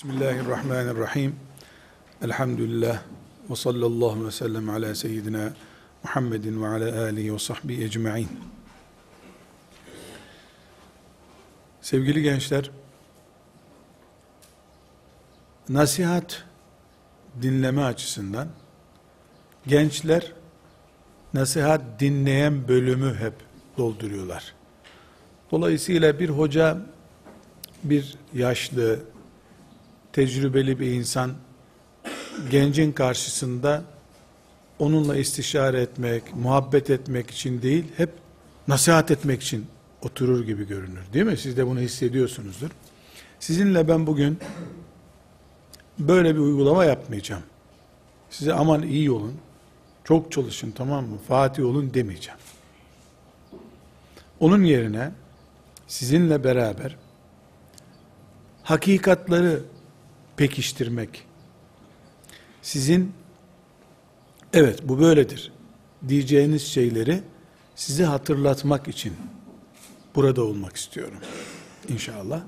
[0.00, 1.36] Bismillahirrahmanirrahim.
[2.22, 3.02] Elhamdülillah
[3.50, 5.52] ve sallallahu ve sellem ala seyyidina
[6.02, 8.28] Muhammedin ve ala alihi ve sahbihi ecma'in.
[11.80, 12.70] Sevgili gençler,
[15.68, 16.44] nasihat
[17.42, 18.48] dinleme açısından
[19.66, 20.32] gençler
[21.34, 23.34] nasihat dinleyen bölümü hep
[23.78, 24.54] dolduruyorlar.
[25.50, 26.78] Dolayısıyla bir hoca
[27.84, 29.00] bir yaşlı,
[30.12, 31.32] tecrübeli bir insan
[32.50, 33.82] gencin karşısında
[34.78, 38.10] onunla istişare etmek, muhabbet etmek için değil, hep
[38.68, 39.66] nasihat etmek için
[40.02, 41.02] oturur gibi görünür.
[41.12, 41.36] Değil mi?
[41.36, 42.70] Siz de bunu hissediyorsunuzdur.
[43.40, 44.38] Sizinle ben bugün
[45.98, 47.42] böyle bir uygulama yapmayacağım.
[48.30, 49.34] Size aman iyi olun,
[50.04, 52.40] çok çalışın tamam mı, Fatih olun demeyeceğim.
[54.40, 55.12] Onun yerine
[55.86, 56.96] sizinle beraber
[58.62, 59.60] hakikatları
[60.40, 61.24] pekiştirmek,
[62.62, 63.12] sizin
[64.52, 65.52] evet bu böyledir
[66.08, 67.22] diyeceğiniz şeyleri
[67.74, 69.12] size hatırlatmak için
[70.14, 71.18] burada olmak istiyorum.
[71.88, 72.40] İnşallah.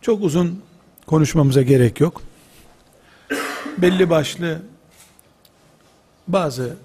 [0.00, 0.62] Çok uzun
[1.06, 2.22] konuşmamıza gerek yok.
[3.78, 4.62] Belli başlı
[6.28, 6.76] bazı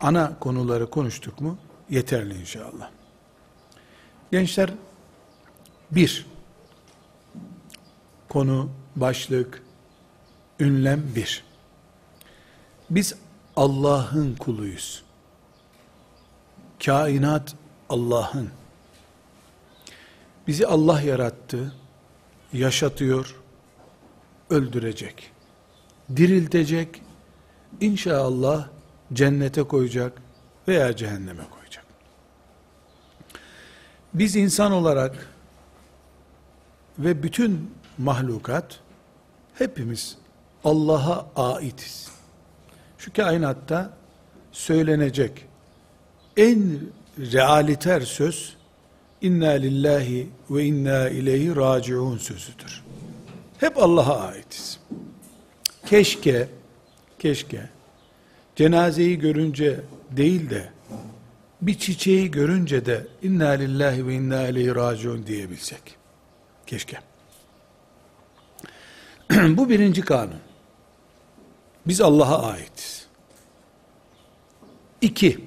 [0.00, 1.58] ana konuları konuştuk mu
[1.90, 2.90] yeterli inşallah.
[4.32, 4.70] Gençler
[5.90, 6.26] bir
[8.28, 9.62] konu, başlık,
[10.60, 11.44] ünlem bir.
[12.90, 13.14] Biz
[13.56, 15.02] Allah'ın kuluyuz.
[16.84, 17.54] Kainat
[17.88, 18.50] Allah'ın.
[20.46, 21.74] Bizi Allah yarattı,
[22.52, 23.36] yaşatıyor,
[24.50, 25.32] öldürecek,
[26.16, 27.02] diriltecek,
[27.80, 28.68] inşallah
[29.12, 30.22] cennete koyacak
[30.68, 31.84] veya cehenneme koyacak.
[34.14, 35.28] Biz insan olarak
[36.98, 38.80] ve bütün mahlukat
[39.54, 40.18] hepimiz
[40.64, 42.08] Allah'a aitiz.
[42.98, 43.92] Şu kainatta
[44.52, 45.46] söylenecek
[46.36, 46.80] en
[47.18, 48.56] realiter söz
[49.20, 52.82] inna lillahi ve inna ileyhi raciun sözüdür.
[53.58, 54.80] Hep Allah'a aitiz.
[55.86, 56.48] Keşke
[57.18, 57.68] keşke
[58.56, 59.80] cenazeyi görünce
[60.10, 60.68] değil de
[61.62, 65.96] bir çiçeği görünce de inna lillahi ve inna ileyhi raciun diyebilsek.
[66.66, 66.98] Keşke.
[69.30, 70.49] Bu birinci kanun.
[71.86, 73.06] Biz Allah'a aitiz.
[75.00, 75.44] İki,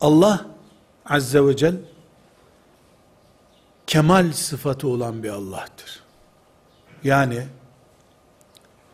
[0.00, 0.46] Allah
[1.06, 1.76] Azze ve Celle
[3.86, 6.02] kemal sıfatı olan bir Allah'tır.
[7.04, 7.46] Yani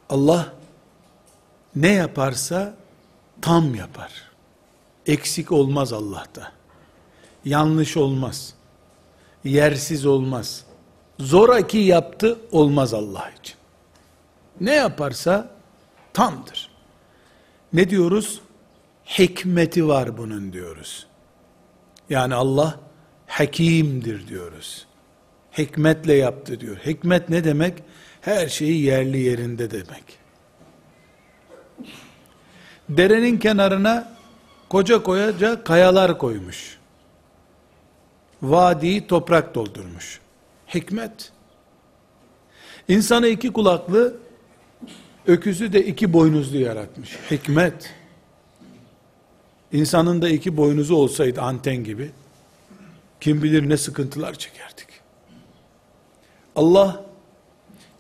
[0.09, 0.53] Allah
[1.77, 2.75] ne yaparsa
[3.43, 4.13] tam yapar.
[5.07, 6.53] Eksik olmaz Allah'ta.
[7.45, 8.55] Yanlış olmaz.
[9.45, 10.65] Yersiz olmaz.
[11.19, 13.60] Zoraki yaptı olmaz Allah için.
[14.61, 15.51] Ne yaparsa
[16.13, 16.71] tamdır.
[17.73, 18.41] Ne diyoruz?
[19.19, 21.07] Hikmeti var bunun diyoruz.
[22.11, 22.81] Yani Allah
[23.27, 24.87] hakimdir diyoruz.
[25.59, 26.77] Hikmetle yaptı diyor.
[26.77, 27.83] Hikmet ne demek?
[28.21, 30.19] Her şeyi yerli yerinde demek.
[32.89, 34.13] Derenin kenarına
[34.69, 36.79] koca koyaca kayalar koymuş.
[38.43, 40.21] Vadiyi toprak doldurmuş.
[40.75, 41.33] Hikmet.
[42.89, 44.17] İnsanı iki kulaklı,
[45.27, 47.19] öküzü de iki boynuzlu yaratmış.
[47.31, 47.95] Hikmet.
[49.73, 52.11] İnsanın da iki boynuzu olsaydı anten gibi,
[53.21, 54.87] kim bilir ne sıkıntılar çekerdik.
[56.57, 57.05] Allah,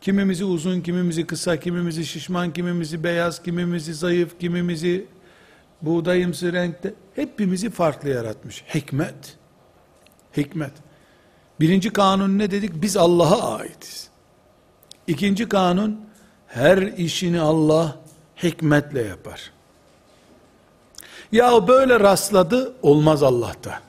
[0.00, 5.06] kimimizi uzun, kimimizi kısa, kimimizi şişman, kimimizi beyaz, kimimizi zayıf, kimimizi
[5.82, 8.64] buğdayımsı renkte, hepimizi farklı yaratmış.
[8.74, 9.36] Hikmet.
[10.36, 10.72] Hikmet.
[11.60, 12.82] Birinci kanun ne dedik?
[12.82, 14.08] Biz Allah'a aitiz.
[15.06, 16.00] İkinci kanun,
[16.50, 17.96] her işini Allah
[18.42, 19.50] hikmetle yapar.
[21.32, 23.80] Ya böyle rastladı, olmaz Allah'ta.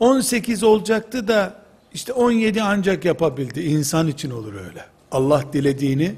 [0.00, 1.54] 18 olacaktı da,
[1.92, 3.60] işte 17 ancak yapabildi.
[3.60, 4.84] İnsan için olur öyle.
[5.12, 6.14] Allah dilediğini,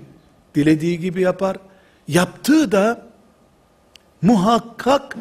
[0.54, 1.56] dilediği gibi yapar.
[2.08, 3.06] Yaptığı da,
[4.22, 5.16] muhakkak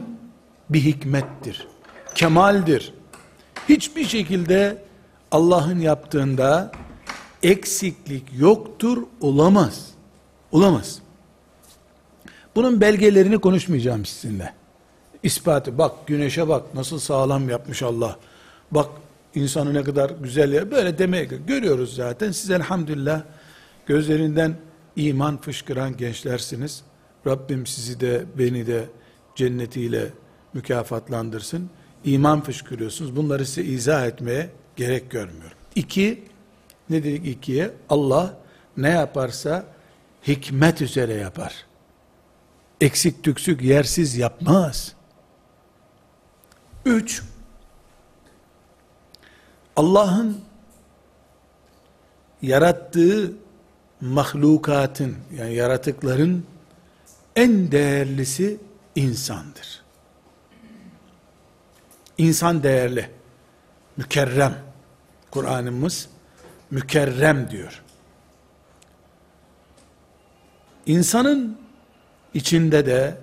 [0.70, 1.68] bir hikmettir.
[2.16, 2.94] Kemaldir
[3.70, 4.78] hiçbir şekilde
[5.32, 6.72] Allah'ın yaptığında
[7.48, 9.92] eksiklik yoktur, olamaz.
[10.52, 11.00] Olamaz.
[12.56, 14.54] Bunun belgelerini konuşmayacağım sizinle.
[15.24, 18.20] İspatı, bak güneşe bak nasıl sağlam yapmış Allah.
[18.72, 18.90] Bak
[19.36, 22.32] insanı ne kadar güzel ya böyle demeye görüyoruz zaten.
[22.32, 23.22] Siz elhamdülillah
[23.86, 24.56] gözlerinden
[24.96, 26.84] iman fışkıran gençlersiniz.
[27.28, 28.86] Rabbim sizi de beni de
[29.36, 30.10] cennetiyle
[30.54, 31.70] mükafatlandırsın
[32.04, 33.16] iman fışkırıyorsunuz.
[33.16, 35.58] Bunları size izah etmeye gerek görmüyorum.
[35.76, 36.24] İki,
[36.90, 37.72] Ne dedik ikiye?
[37.90, 38.38] Allah
[38.78, 39.66] ne yaparsa
[40.28, 41.66] hikmet üzere yapar.
[42.82, 44.94] Eksik tüksük yersiz yapmaz.
[46.86, 47.24] Üç,
[49.76, 50.42] Allah'ın
[52.42, 53.34] yarattığı
[54.02, 56.46] mahlukatın yani yaratıkların
[57.36, 58.58] en değerlisi
[58.96, 59.84] insandır.
[62.18, 63.10] İnsan değerli,
[63.98, 64.56] mükerrem.
[65.32, 66.10] Kur'an'ımız
[66.72, 67.84] mükerrem diyor.
[70.86, 71.58] İnsanın
[72.34, 73.18] içinde de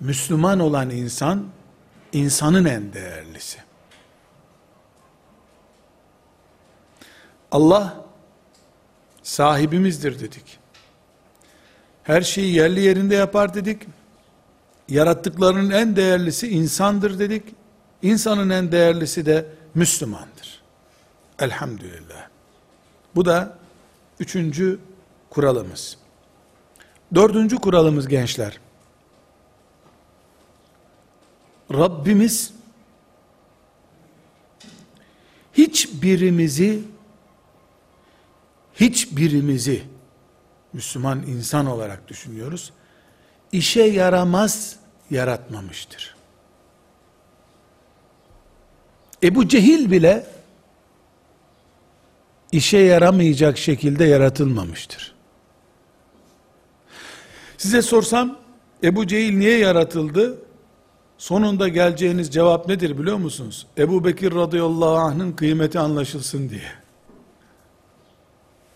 [0.00, 1.44] Müslüman olan insan,
[2.12, 3.58] insanın en değerlisi.
[7.52, 8.04] Allah
[9.22, 10.58] sahibimizdir dedik.
[12.02, 13.82] Her şeyi yerli yerinde yapar dedik.
[14.88, 17.44] Yarattıklarının en değerlisi insandır dedik.
[18.02, 20.62] İnsanın en değerlisi de Müslümandır.
[21.38, 22.33] Elhamdülillah.
[23.16, 23.58] Bu da
[24.20, 24.78] üçüncü
[25.30, 25.98] kuralımız.
[27.14, 28.60] Dördüncü kuralımız gençler.
[31.72, 32.52] Rabbimiz
[35.52, 36.82] hiçbirimizi
[38.74, 39.82] hiçbirimizi
[40.72, 42.72] Müslüman insan olarak düşünüyoruz.
[43.52, 44.76] işe yaramaz
[45.10, 46.14] yaratmamıştır.
[49.22, 50.26] Ebu Cehil bile
[52.54, 55.14] işe yaramayacak şekilde yaratılmamıştır.
[57.58, 58.36] Size sorsam
[58.82, 60.38] Ebu Cehil niye yaratıldı?
[61.18, 63.66] Sonunda geleceğiniz cevap nedir biliyor musunuz?
[63.78, 66.72] Ebu Bekir radıyallahu anh'ın kıymeti anlaşılsın diye.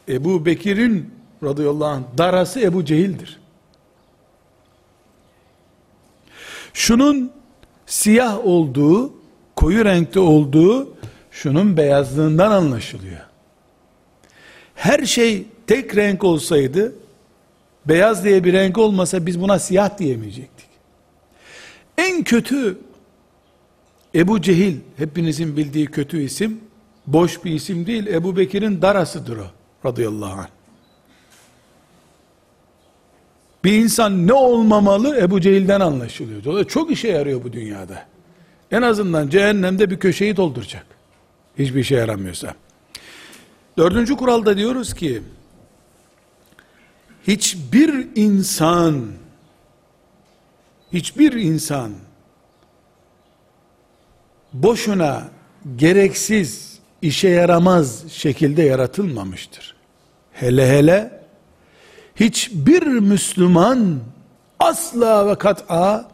[0.09, 3.41] Ebu Bekir'in radıyallahu anh darası Ebu Cehil'dir.
[6.73, 7.33] Şunun
[7.87, 9.13] siyah olduğu,
[9.57, 10.97] koyu renkte olduğu,
[11.31, 13.28] şunun beyazlığından anlaşılıyor.
[14.79, 16.95] Her şey tek renk olsaydı,
[17.85, 20.67] beyaz diye bir renk olmasa biz buna siyah diyemeyecektik.
[21.99, 22.79] En kötü
[24.15, 26.61] Ebu Cehil, hepinizin bildiği kötü isim,
[27.07, 29.47] boş bir isim değil, Ebu Bekir'in darasıdır o,
[29.85, 30.49] radıyallahu anh.
[33.65, 36.45] Bir insan ne olmamalı Ebu Cehil'den anlaşılıyor.
[36.45, 38.07] Dolayısıyla çok işe yarıyor bu dünyada.
[38.71, 40.87] En azından cehennemde bir köşeyi dolduracak.
[41.59, 42.55] Hiçbir işe yaramıyorsa.
[43.79, 45.23] Dördüncü kuralda diyoruz ki,
[47.27, 49.07] hiçbir insan,
[50.93, 51.93] hiçbir insan,
[54.53, 55.29] boşuna,
[55.77, 59.77] gereksiz, işe yaramaz şekilde yaratılmamıştır.
[60.33, 61.23] Hele hele,
[62.17, 64.01] hiçbir Müslüman,
[64.61, 66.11] asla ve kat'a,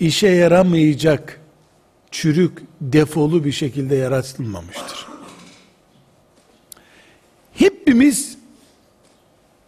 [0.00, 1.40] işe yaramayacak,
[2.10, 5.09] çürük, defolu bir şekilde yaratılmamıştır
[7.60, 8.38] hepimiz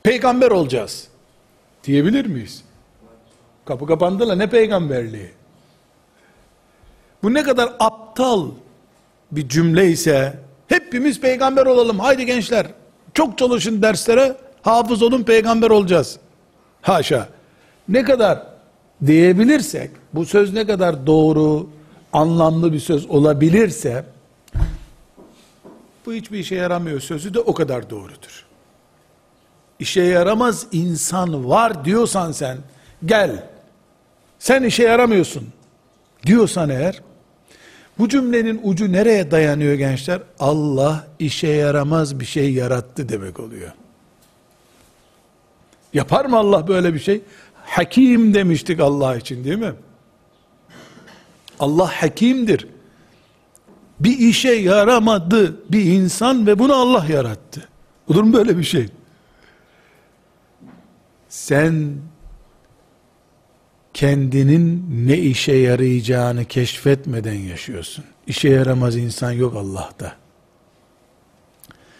[0.03, 1.09] peygamber olacağız
[1.85, 2.65] diyebilir miyiz?
[3.65, 5.31] Kapı kapandı la ne peygamberliği?
[7.23, 8.51] Bu ne kadar aptal
[9.33, 12.67] bir cümle ise hepimiz peygamber olalım haydi gençler
[13.15, 16.19] çok çalışın derslere hafız olun peygamber olacağız.
[16.83, 17.29] Haşa.
[17.89, 18.43] Ne kadar
[19.07, 21.69] diyebilirsek bu söz ne kadar doğru
[22.13, 24.05] anlamlı bir söz olabilirse
[26.07, 28.47] bu hiçbir işe yaramıyor sözü de o kadar doğrudur.
[29.79, 32.59] İşe yaramaz insan var diyorsan sen,
[33.05, 33.49] gel,
[34.39, 35.49] sen işe yaramıyorsun
[36.27, 37.03] diyorsan eğer,
[37.99, 40.21] bu cümlenin ucu nereye dayanıyor gençler?
[40.39, 43.73] Allah işe yaramaz bir şey yarattı demek oluyor.
[45.95, 47.21] Yapar mı Allah böyle bir şey?
[47.65, 49.73] Hakim demiştik Allah için değil mi?
[51.59, 52.67] Allah hakimdir
[54.05, 57.69] bir işe yaramadı bir insan ve bunu Allah yarattı.
[58.09, 58.89] Olur mu böyle bir şey?
[61.29, 61.95] Sen
[63.95, 68.05] kendinin ne işe yarayacağını keşfetmeden yaşıyorsun.
[68.27, 70.17] İşe yaramaz insan yok Allah'ta.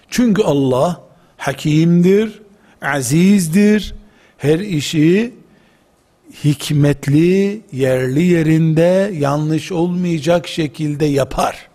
[0.09, 1.01] Çünkü Allah
[1.37, 2.43] hakimdir,
[2.83, 3.95] azizdir.
[4.37, 5.35] Her işi
[6.45, 11.72] hikmetli, yerli yerinde, yanlış olmayacak şekilde yapar.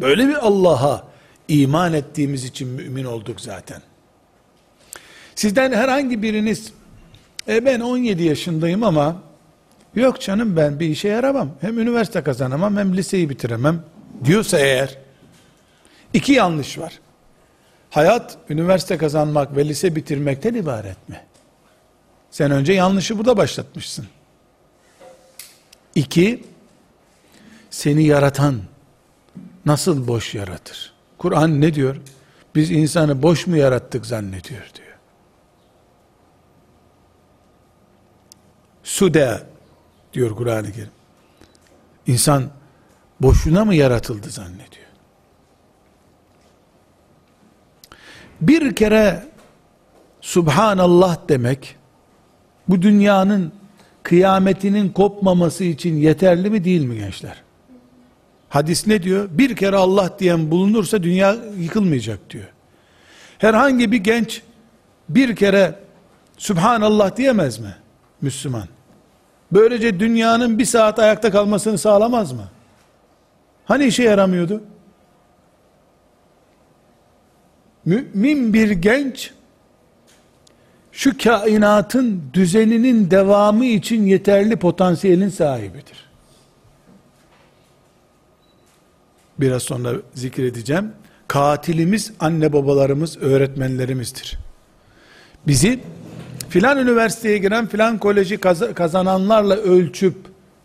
[0.00, 1.04] Böyle bir Allah'a
[1.48, 3.82] iman ettiğimiz için mümin olduk zaten.
[5.34, 6.72] Sizden herhangi biriniz,
[7.48, 9.22] e ben 17 yaşındayım ama,
[9.94, 11.50] yok canım ben bir işe yaramam.
[11.60, 13.82] Hem üniversite kazanamam hem liseyi bitiremem
[14.24, 14.98] diyorsa eğer,
[16.14, 17.00] iki yanlış var.
[17.90, 21.20] Hayat, üniversite kazanmak ve lise bitirmekten ibaret mi?
[22.30, 24.06] Sen önce yanlışı burada başlatmışsın.
[25.94, 26.44] İki,
[27.70, 28.60] seni yaratan,
[29.66, 30.92] nasıl boş yaratır?
[31.18, 31.96] Kur'an ne diyor?
[32.54, 34.96] Biz insanı boş mu yarattık zannediyor diyor.
[38.82, 39.42] Sude
[40.12, 40.90] diyor Kur'an-ı Kerim.
[42.06, 42.50] İnsan
[43.20, 44.86] boşuna mı yaratıldı zannediyor.
[48.40, 49.30] Bir kere
[50.20, 51.76] Subhanallah demek
[52.68, 53.52] bu dünyanın
[54.02, 57.42] kıyametinin kopmaması için yeterli mi değil mi gençler?
[58.50, 59.28] Hadis ne diyor?
[59.30, 62.48] Bir kere Allah diyen bulunursa dünya yıkılmayacak diyor.
[63.38, 64.42] Herhangi bir genç
[65.08, 65.74] bir kere
[66.38, 67.74] Subhanallah diyemez mi?
[68.20, 68.68] Müslüman.
[69.52, 72.44] Böylece dünyanın bir saat ayakta kalmasını sağlamaz mı?
[73.64, 74.62] Hani işe yaramıyordu?
[77.84, 79.32] Mümin bir genç
[80.92, 86.09] şu kainatın düzeninin devamı için yeterli potansiyelin sahibidir.
[89.40, 90.92] Biraz sonra zikredeceğim.
[91.28, 94.38] Katilimiz anne babalarımız, öğretmenlerimizdir.
[95.46, 95.80] Bizi
[96.48, 98.38] filan üniversiteye giren filan koleji
[98.74, 100.14] kazananlarla ölçüp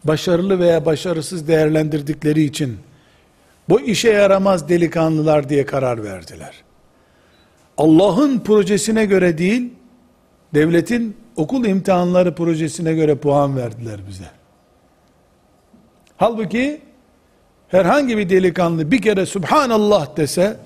[0.03, 2.77] başarılı veya başarısız değerlendirdikleri için
[3.69, 6.63] bu işe yaramaz delikanlılar diye karar verdiler.
[7.77, 9.73] Allah'ın projesine göre değil,
[10.53, 14.29] devletin okul imtihanları projesine göre puan verdiler bize.
[16.17, 16.81] Halbuki
[17.67, 20.57] herhangi bir delikanlı bir kere Subhanallah dese,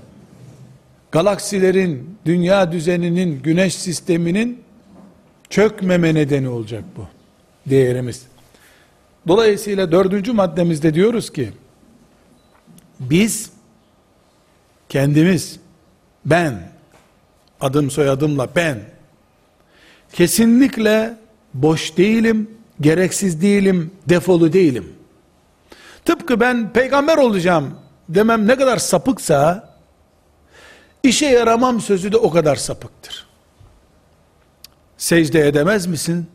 [1.11, 4.61] galaksilerin, dünya düzeninin, güneş sisteminin
[5.49, 7.05] çökmeme nedeni olacak bu
[7.69, 8.25] değerimiz.
[9.27, 11.49] Dolayısıyla dördüncü maddemizde diyoruz ki,
[12.99, 13.51] biz
[14.89, 15.59] kendimiz,
[16.25, 16.71] ben,
[17.61, 18.79] adım soyadımla ben,
[20.13, 21.17] kesinlikle
[21.53, 22.51] boş değilim,
[22.81, 24.98] gereksiz değilim, defolu değilim.
[26.09, 27.75] Tıpkı ben peygamber olacağım
[28.09, 29.69] demem ne kadar sapıksa,
[31.03, 33.27] işe yaramam sözü de o kadar sapıktır.
[34.97, 36.27] Secde edemez misin?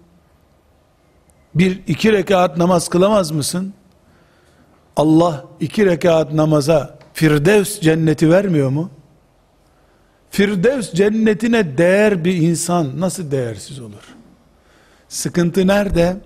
[1.55, 3.75] Bir iki rekat namaz kılamaz mısın?
[4.97, 8.91] Allah iki rekat namaza Firdevs cenneti vermiyor mu?
[10.31, 14.15] Firdevs cennetine değer bir insan nasıl değersiz olur?
[15.09, 16.17] Sıkıntı nerede?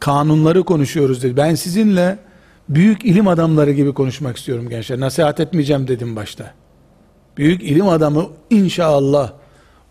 [0.00, 1.36] Kanunları konuşuyoruz dedi.
[1.36, 2.18] Ben sizinle
[2.68, 5.00] büyük ilim adamları gibi konuşmak istiyorum gençler.
[5.00, 6.54] Nasihat etmeyeceğim dedim başta.
[7.36, 9.32] Büyük ilim adamı inşallah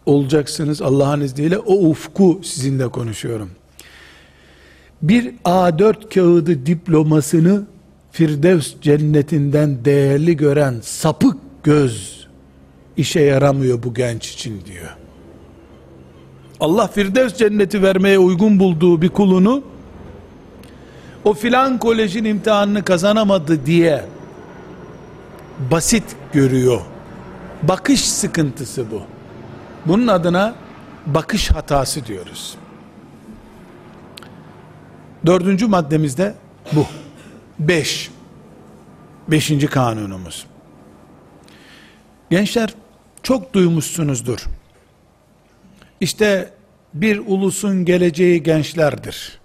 [0.05, 1.57] olacaksınız Allah'ın izniyle.
[1.57, 3.49] O ufku sizinle konuşuyorum.
[5.01, 7.63] Bir A4 kağıdı diplomasını
[8.11, 12.27] Firdevs cennetinden değerli gören sapık göz
[12.97, 14.95] işe yaramıyor bu genç için diyor.
[16.59, 19.63] Allah Firdevs cenneti vermeye uygun bulduğu bir kulunu
[21.25, 24.05] o filan kolejin imtihanını kazanamadı diye
[25.71, 26.03] basit
[26.33, 26.81] görüyor.
[27.63, 29.01] Bakış sıkıntısı bu.
[29.85, 30.55] Bunun adına
[31.05, 32.55] bakış hatası diyoruz.
[35.25, 36.35] Dördüncü maddemizde
[36.71, 36.85] bu.
[37.59, 38.11] Beş.
[39.27, 40.45] Beşinci kanunumuz.
[42.29, 42.73] Gençler
[43.23, 44.45] çok duymuşsunuzdur.
[45.99, 46.53] İşte
[46.93, 49.39] bir ulusun geleceği gençlerdir.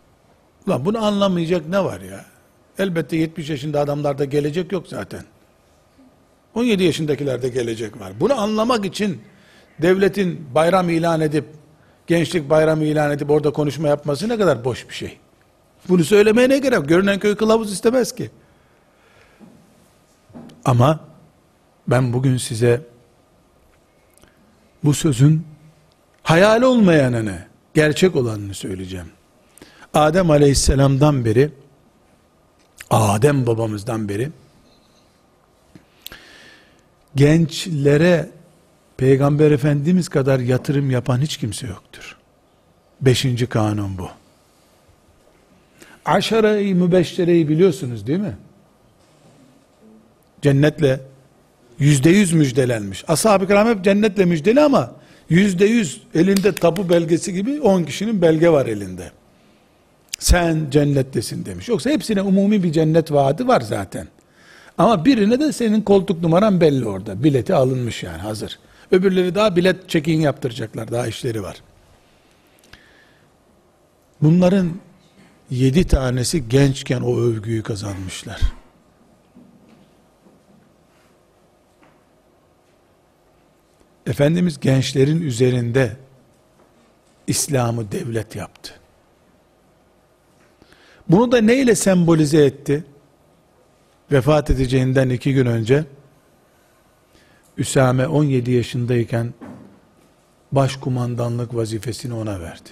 [0.70, 2.24] Ulan bunu anlamayacak ne var ya?
[2.78, 5.24] Elbette 70 yaşında adamlarda gelecek yok zaten.
[6.54, 8.12] 17 yaşındakilerde gelecek var.
[8.20, 9.22] Bunu anlamak için
[9.82, 11.44] devletin bayram ilan edip
[12.06, 15.18] gençlik bayramı ilan edip orada konuşma yapması ne kadar boş bir şey.
[15.88, 16.88] Bunu söylemeye ne gerek?
[16.88, 18.30] Görünen köy kılavuz istemez ki.
[20.64, 21.00] Ama
[21.88, 22.82] ben bugün size
[24.84, 25.46] bu sözün
[26.22, 27.38] hayal olmayanını,
[27.74, 29.19] gerçek olanını söyleyeceğim.
[29.94, 31.50] Adem aleyhisselamdan beri,
[32.90, 34.30] Adem babamızdan beri,
[37.14, 38.30] gençlere
[38.96, 42.16] Peygamber Efendimiz kadar yatırım yapan hiç kimse yoktur.
[43.00, 44.08] Beşinci kanun bu.
[46.04, 48.36] Aşere-i mübeşşereyi biliyorsunuz değil mi?
[50.42, 51.00] Cennetle
[51.78, 53.04] yüzde yüz müjdelenmiş.
[53.08, 54.92] Ashab-ı kiram hep cennetle müjdeli ama
[55.28, 59.10] yüzde yüz elinde tapu belgesi gibi on kişinin belge var elinde.
[60.20, 61.68] Sen cennettesin demiş.
[61.68, 64.08] Yoksa hepsine umumi bir cennet vaadi var zaten.
[64.78, 67.24] Ama birine de senin koltuk numaran belli orada.
[67.24, 68.58] Bileti alınmış yani hazır.
[68.90, 70.90] Öbürleri daha bilet check-in yaptıracaklar.
[70.90, 71.56] Daha işleri var.
[74.22, 74.70] Bunların
[75.50, 78.40] yedi tanesi gençken o övgüyü kazanmışlar.
[84.06, 85.96] Efendimiz gençlerin üzerinde
[87.26, 88.79] İslam'ı devlet yaptı.
[91.10, 92.84] Bunu da neyle sembolize etti?
[94.12, 95.84] Vefat edeceğinden iki gün önce
[97.56, 99.34] Üsame 17 yaşındayken
[100.52, 102.68] başkumandanlık vazifesini ona verdi.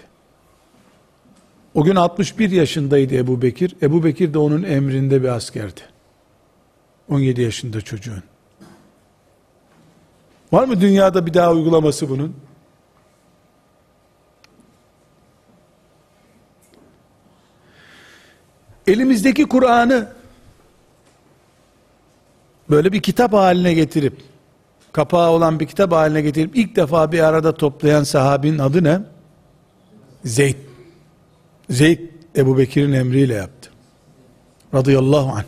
[1.74, 3.76] O gün 61 yaşındaydı Ebu Bekir.
[3.82, 5.80] Ebu Bekir de onun emrinde bir askerdi.
[7.08, 8.22] 17 yaşında çocuğun.
[10.52, 12.34] Var mı dünyada bir daha uygulaması bunun?
[18.88, 20.12] Elimizdeki Kur'an'ı
[22.70, 24.22] böyle bir kitap haline getirip
[24.92, 29.00] kapağı olan bir kitap haline getirip ilk defa bir arada toplayan sahabinin adı ne?
[30.24, 30.56] Zeyd.
[31.70, 31.98] Zeyd
[32.36, 33.70] Ebu Bekir'in emriyle yaptı.
[34.74, 35.44] Radıyallahu anh.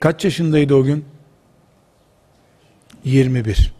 [0.00, 1.04] Kaç yaşındaydı o gün?
[3.04, 3.74] 21.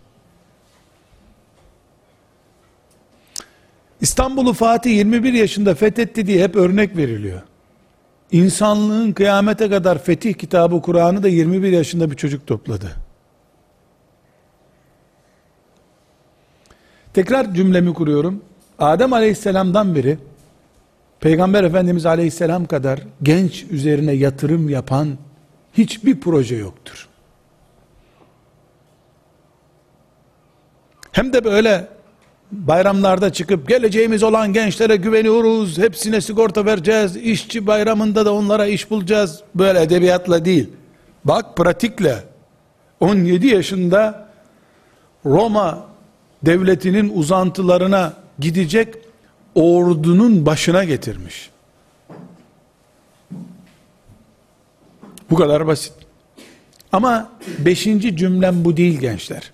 [4.00, 7.42] İstanbul'u Fatih 21 yaşında fethetti diye hep örnek veriliyor.
[8.34, 12.90] İnsanlığın kıyamete kadar fetih kitabı Kur'an'ı da 21 yaşında bir çocuk topladı.
[17.12, 18.42] Tekrar cümlemi kuruyorum.
[18.78, 20.18] Adem aleyhisselamdan beri
[21.20, 25.18] Peygamber Efendimiz aleyhisselam kadar genç üzerine yatırım yapan
[25.72, 27.08] hiçbir proje yoktur.
[31.12, 31.88] Hem de böyle
[32.52, 39.42] bayramlarda çıkıp geleceğimiz olan gençlere güveniyoruz, hepsine sigorta vereceğiz, işçi bayramında da onlara iş bulacağız.
[39.54, 40.70] Böyle edebiyatla değil.
[41.24, 42.24] Bak pratikle
[43.00, 44.28] 17 yaşında
[45.26, 45.86] Roma
[46.42, 48.94] devletinin uzantılarına gidecek
[49.54, 51.50] ordunun başına getirmiş.
[55.30, 55.92] Bu kadar basit.
[56.92, 59.52] Ama beşinci cümlem bu değil gençler.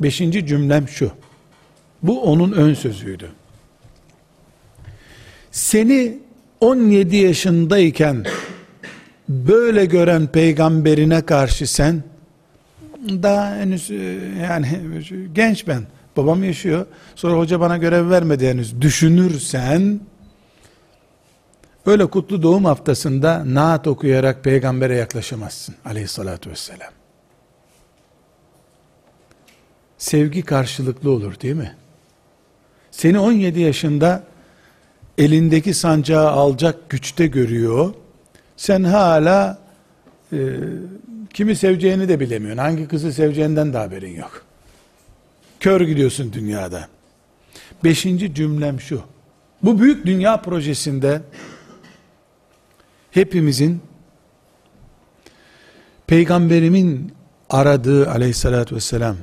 [0.00, 1.10] Beşinci cümlem şu.
[2.02, 3.30] Bu onun ön sözüydü.
[5.50, 6.18] Seni
[6.60, 8.24] 17 yaşındayken
[9.28, 12.02] böyle gören peygamberine karşı sen
[13.08, 14.80] daha henüz e, yani
[15.34, 15.82] genç ben
[16.16, 20.00] babam yaşıyor sonra hoca bana görev vermedi henüz düşünürsen
[21.86, 26.92] öyle kutlu doğum haftasında naat okuyarak peygambere yaklaşamazsın aleyhissalatü vesselam
[29.98, 31.76] sevgi karşılıklı olur değil mi?
[32.90, 34.24] Seni 17 yaşında
[35.18, 37.94] elindeki sancağı alacak güçte görüyor.
[38.56, 39.58] Sen hala
[40.32, 40.38] e,
[41.34, 42.58] kimi seveceğini de bilemiyorsun.
[42.58, 44.44] Hangi kızı seveceğinden de haberin yok.
[45.60, 46.88] Kör gidiyorsun dünyada.
[47.84, 49.02] Beşinci cümlem şu.
[49.62, 51.22] Bu büyük dünya projesinde
[53.10, 53.80] hepimizin
[56.06, 57.12] peygamberimin
[57.50, 59.16] aradığı aleyhissalatü vesselam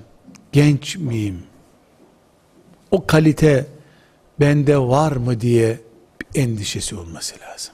[0.52, 1.47] genç miyim?
[2.92, 3.66] O kalite
[4.40, 5.80] bende var mı diye
[6.36, 7.74] endişesi olması lazım.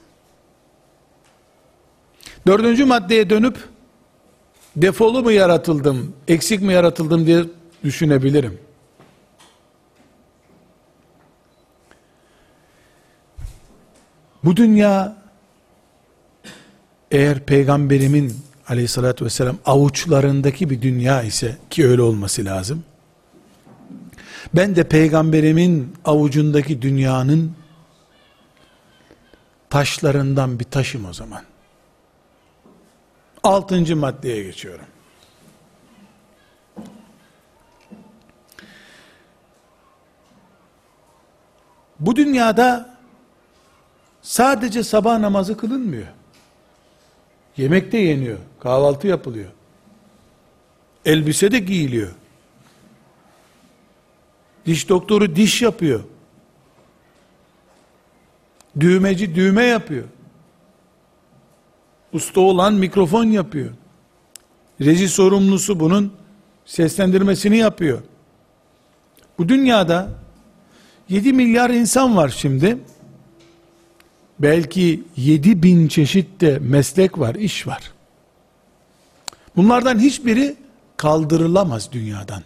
[2.46, 3.68] Dördüncü maddeye dönüp
[4.76, 7.44] defolu mu yaratıldım, eksik mi yaratıldım diye
[7.84, 8.58] düşünebilirim.
[14.44, 15.16] Bu dünya
[17.10, 18.36] eğer peygamberimin
[18.68, 22.84] aleyhissalatü vesselam avuçlarındaki bir dünya ise ki öyle olması lazım.
[24.54, 27.56] Ben de peygamberimin avucundaki dünyanın
[29.70, 31.42] taşlarından bir taşım o zaman.
[33.42, 34.86] Altıncı maddeye geçiyorum.
[42.00, 42.96] Bu dünyada
[44.22, 46.06] sadece sabah namazı kılınmıyor.
[47.56, 49.50] Yemek de yeniyor, kahvaltı yapılıyor.
[51.04, 52.10] Elbise de giyiliyor.
[54.66, 56.00] Diş doktoru diş yapıyor.
[58.80, 60.04] Düğmeci düğme yapıyor.
[62.12, 63.70] Usta olan mikrofon yapıyor.
[64.80, 66.12] Reji sorumlusu bunun
[66.64, 68.02] seslendirmesini yapıyor.
[69.38, 70.08] Bu dünyada
[71.08, 72.78] 7 milyar insan var şimdi.
[74.38, 77.92] Belki 7 bin çeşit de meslek var, iş var.
[79.56, 80.56] Bunlardan hiçbiri
[80.96, 82.42] kaldırılamaz dünyadan.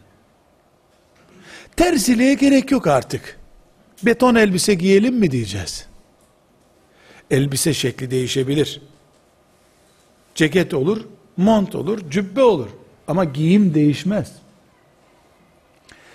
[1.79, 3.39] Tersiliğe gerek yok artık.
[4.03, 5.87] Beton elbise giyelim mi diyeceğiz.
[7.31, 8.83] Elbise şekli değişebilir.
[10.35, 11.05] Ceket olur,
[11.37, 12.69] mont olur, cübbe olur.
[13.09, 14.33] Ama giyim değişmez.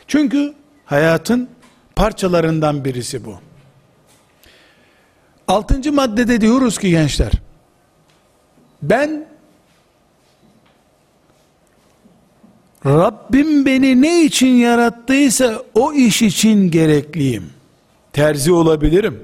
[0.07, 0.53] Çünkü
[0.85, 1.49] hayatın
[1.95, 3.39] parçalarından birisi bu.
[5.47, 7.31] Altıncı maddede diyoruz ki gençler,
[8.81, 9.27] ben
[12.85, 17.49] Rabbim beni ne için yarattıysa o iş için gerekliyim.
[18.13, 19.23] Terzi olabilirim.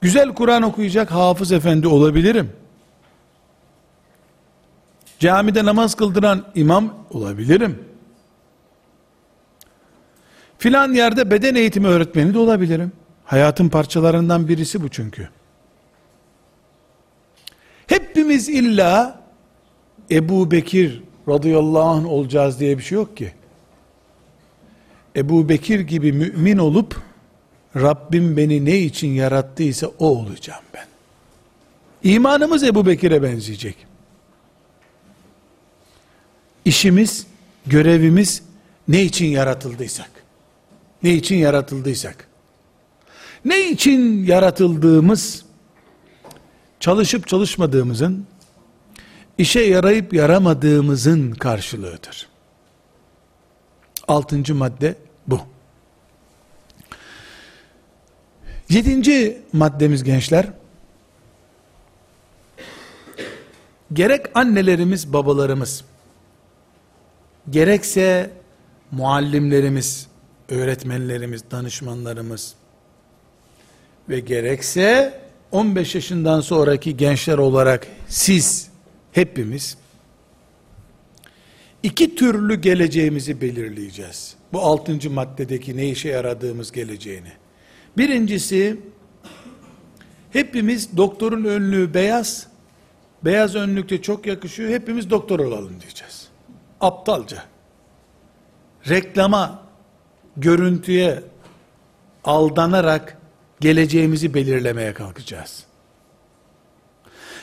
[0.00, 2.52] Güzel Kur'an okuyacak hafız efendi olabilirim.
[5.18, 7.78] Camide namaz kıldıran imam olabilirim.
[10.58, 12.92] Filan yerde beden eğitimi öğretmeni de olabilirim.
[13.24, 15.28] Hayatın parçalarından birisi bu çünkü.
[17.86, 19.20] Hepimiz illa
[20.10, 23.32] Ebu Bekir radıyallahu anh olacağız diye bir şey yok ki.
[25.16, 27.02] Ebu Bekir gibi mümin olup
[27.76, 30.86] Rabbim beni ne için yarattıysa o olacağım ben.
[32.02, 33.76] İmanımız Ebu Bekir'e benzeyecek.
[36.64, 37.26] İşimiz,
[37.66, 38.42] görevimiz
[38.88, 40.10] ne için yaratıldıysak,
[41.02, 42.28] ne için yaratıldıysak,
[43.44, 45.44] ne için yaratıldığımız,
[46.80, 48.26] çalışıp çalışmadığımızın,
[49.42, 52.28] işe yarayıp yaramadığımızın karşılığıdır.
[54.08, 54.94] Altıncı madde
[55.26, 55.40] bu.
[58.68, 60.46] Yedinci maddemiz gençler,
[63.92, 65.84] gerek annelerimiz, babalarımız,
[67.50, 68.30] gerekse
[68.90, 70.06] muallimlerimiz,
[70.48, 72.54] öğretmenlerimiz, danışmanlarımız
[74.08, 75.20] ve gerekse
[75.52, 78.71] 15 yaşından sonraki gençler olarak siz
[79.12, 79.78] hepimiz
[81.82, 84.36] iki türlü geleceğimizi belirleyeceğiz.
[84.52, 87.32] Bu altıncı maddedeki ne işe yaradığımız geleceğini.
[87.98, 88.80] Birincisi,
[90.30, 92.46] hepimiz doktorun önlüğü beyaz,
[93.24, 96.28] beyaz önlükte çok yakışıyor, hepimiz doktor olalım diyeceğiz.
[96.80, 97.44] Aptalca.
[98.88, 99.62] Reklama,
[100.36, 101.22] görüntüye
[102.24, 103.18] aldanarak
[103.60, 105.64] geleceğimizi belirlemeye kalkacağız.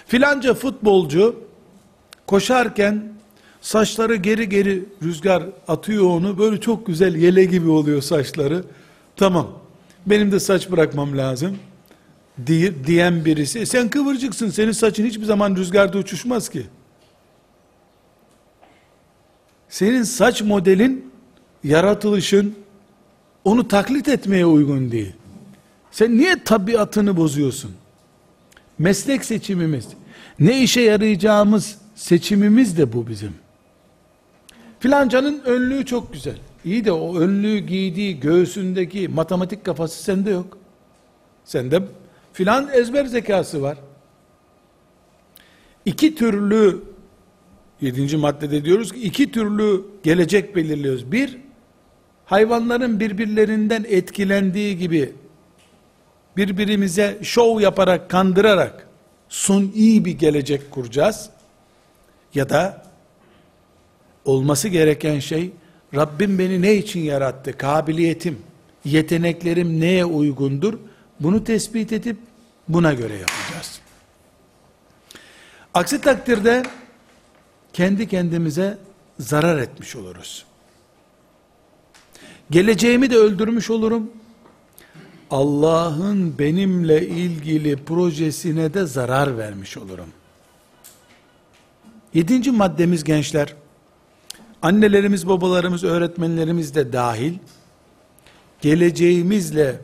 [0.06, 1.49] Filanca futbolcu
[2.30, 3.04] koşarken
[3.62, 8.64] saçları geri geri rüzgar atıyor onu böyle çok güzel yele gibi oluyor saçları.
[9.16, 9.48] Tamam
[10.06, 11.58] benim de saç bırakmam lazım
[12.46, 16.66] diye, diyen birisi, e sen kıvırcıksın, senin saçın hiçbir zaman rüzgarda uçuşmaz ki.
[19.70, 21.12] Senin saç modelin,
[21.64, 22.56] yaratılışın,
[23.44, 25.14] onu taklit etmeye uygun değil.
[25.92, 27.72] Sen niye tabiatını bozuyorsun?
[28.80, 29.88] Meslek seçimimiz,
[30.40, 33.34] ne işe yarayacağımız seçimimiz de bu bizim.
[34.80, 36.38] Filancanın önlüğü çok güzel.
[36.66, 40.58] İyi de o önlüğü giydiği göğsündeki matematik kafası sende yok.
[41.46, 41.82] Sende
[42.34, 43.78] filan ezber zekası var.
[45.86, 46.84] İki türlü
[47.82, 51.12] yedinci maddede diyoruz ki iki türlü gelecek belirliyoruz.
[51.12, 51.38] Bir,
[52.26, 55.14] hayvanların birbirlerinden etkilendiği gibi
[56.38, 58.88] birbirimize şov yaparak, kandırarak
[59.30, 61.39] suni bir gelecek kuracağız.
[62.36, 62.86] Ya da
[64.26, 65.52] olması gereken şey
[65.96, 67.58] Rabbim beni ne için yarattı?
[67.58, 68.40] Kabiliyetim,
[68.86, 70.74] yeteneklerim neye uygundur?
[71.20, 72.18] Bunu tespit edip
[72.68, 73.80] buna göre yapacağız.
[75.74, 76.64] Aksi takdirde
[77.74, 78.78] kendi kendimize
[79.20, 80.46] zarar etmiş oluruz.
[82.52, 84.12] Geleceğimi de öldürmüş olurum.
[85.32, 90.10] Allah'ın benimle ilgili projesine de zarar vermiş olurum.
[92.14, 93.56] Yedinci maddemiz gençler,
[94.62, 97.34] annelerimiz, babalarımız, öğretmenlerimiz de dahil,
[98.62, 99.82] geleceğimizle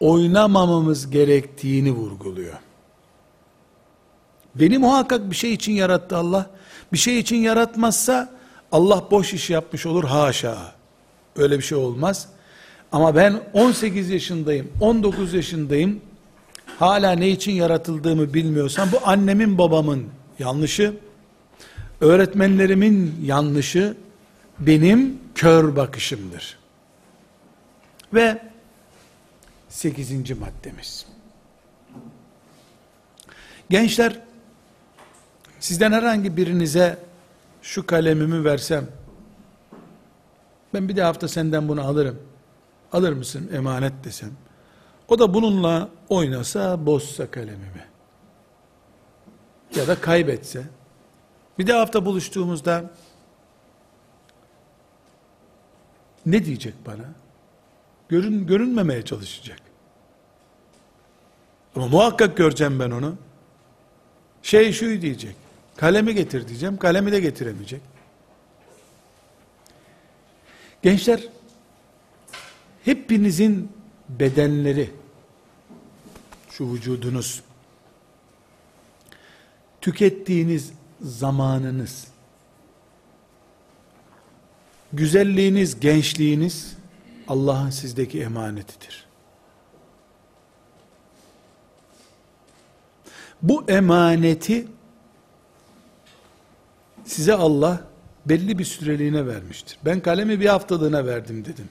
[0.00, 2.54] oynamamamız gerektiğini vurguluyor.
[4.54, 6.50] Beni muhakkak bir şey için yarattı Allah.
[6.92, 8.32] Bir şey için yaratmazsa
[8.72, 10.58] Allah boş iş yapmış olur haşa.
[11.36, 12.28] Öyle bir şey olmaz.
[12.92, 16.00] Ama ben 18 yaşındayım, 19 yaşındayım.
[16.78, 20.04] Hala ne için yaratıldığımı bilmiyorsam bu annemin babamın
[20.38, 20.96] yanlışı,
[22.00, 23.96] öğretmenlerimin yanlışı
[24.58, 26.58] benim kör bakışımdır.
[28.14, 28.42] Ve
[29.68, 31.06] sekizinci maddemiz.
[33.70, 34.20] Gençler,
[35.60, 36.98] sizden herhangi birinize
[37.62, 38.86] şu kalemimi versem,
[40.74, 42.18] ben bir de hafta senden bunu alırım.
[42.92, 44.30] Alır mısın emanet desem.
[45.08, 47.84] O da bununla oynasa, bozsa kalemimi.
[49.76, 50.62] Ya da kaybetse.
[51.58, 52.90] Bir de hafta buluştuğumuzda
[56.26, 57.12] ne diyecek bana?
[58.08, 59.60] Görün, görünmemeye çalışacak.
[61.76, 63.16] Ama muhakkak göreceğim ben onu.
[64.42, 65.36] Şey şu diyecek.
[65.76, 66.76] Kalemi getir diyeceğim.
[66.76, 67.80] Kalemi de getiremeyecek.
[70.82, 71.20] Gençler
[72.84, 73.72] hepinizin
[74.08, 74.90] bedenleri
[76.50, 77.42] şu vücudunuz
[79.88, 80.72] tükettiğiniz
[81.02, 82.06] zamanınız
[84.92, 86.76] güzelliğiniz, gençliğiniz
[87.28, 89.06] Allah'ın sizdeki emanetidir.
[93.42, 94.66] Bu emaneti
[97.04, 97.80] Size Allah
[98.26, 99.78] belli bir süreliğine vermiştir.
[99.84, 101.68] Ben kalemi bir haftalığına verdim dedim.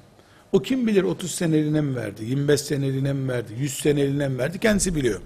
[0.52, 4.60] O kim bilir 30 seneliğine mi verdi, 25 seneliğine mi verdi, 100 seneliğine mi verdi
[4.60, 5.22] kendisi biliyor.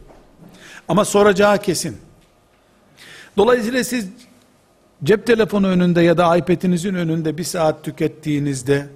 [0.87, 1.97] Ama soracağı kesin.
[3.37, 4.07] Dolayısıyla siz
[5.03, 8.87] cep telefonu önünde ya da iPad'inizin önünde bir saat tükettiğinizde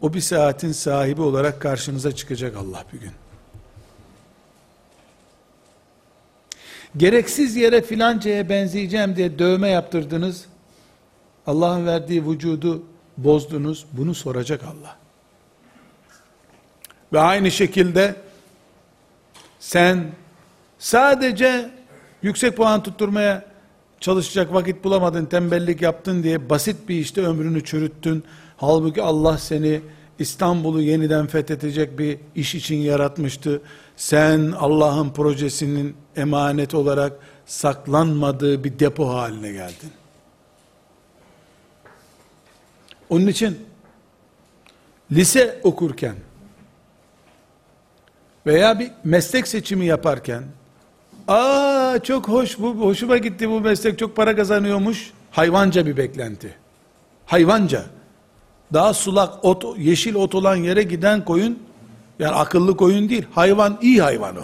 [0.00, 3.12] o bir saatin sahibi olarak karşınıza çıkacak Allah bir gün.
[6.96, 10.44] Gereksiz yere filancaya benzeyeceğim diye dövme yaptırdınız.
[11.46, 12.82] Allah'ın verdiği vücudu
[13.16, 13.86] bozdunuz.
[13.92, 14.96] Bunu soracak Allah.
[17.12, 18.14] Ve aynı şekilde
[19.60, 20.06] sen
[20.78, 21.70] sadece
[22.22, 23.53] yüksek puan tutturmaya
[24.04, 28.24] çalışacak vakit bulamadın, tembellik yaptın diye basit bir işte ömrünü çürüttün.
[28.56, 29.80] Halbuki Allah seni
[30.18, 33.62] İstanbul'u yeniden fethedecek bir iş için yaratmıştı.
[33.96, 37.12] Sen Allah'ın projesinin emanet olarak
[37.46, 39.90] saklanmadığı bir depo haline geldin.
[43.10, 43.58] Onun için
[45.12, 46.14] lise okurken
[48.46, 50.42] veya bir meslek seçimi yaparken
[51.28, 56.54] aa çok hoş bu hoşuma gitti bu meslek çok para kazanıyormuş hayvanca bir beklenti.
[57.26, 57.84] Hayvanca.
[58.72, 61.58] Daha sulak ot, yeşil ot olan yere giden koyun
[62.18, 63.26] yani akıllı koyun değil.
[63.34, 64.42] Hayvan iyi hayvan o.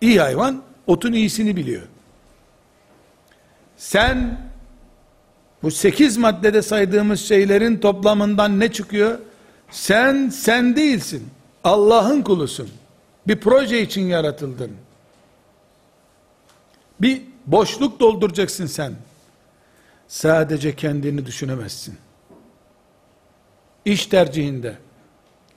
[0.00, 1.82] İyi hayvan otun iyisini biliyor.
[3.76, 4.40] Sen
[5.62, 9.18] bu sekiz maddede saydığımız şeylerin toplamından ne çıkıyor?
[9.70, 11.28] Sen sen değilsin.
[11.64, 12.68] Allah'ın kulusun.
[13.26, 14.70] Bir proje için yaratıldın.
[17.00, 18.94] Bir boşluk dolduracaksın sen.
[20.08, 21.98] Sadece kendini düşünemezsin.
[23.84, 24.76] İş tercihinde,